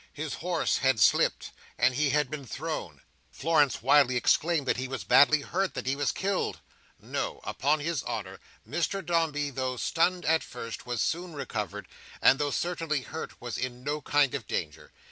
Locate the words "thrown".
2.43-3.01